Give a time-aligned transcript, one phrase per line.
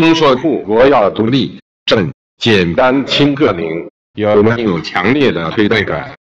[0.00, 6.12] 听说不国要独立，朕简单亲个名，有没有强烈的推背感？